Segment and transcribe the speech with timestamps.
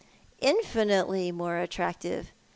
[0.51, 2.31] "Infinitely more attractive.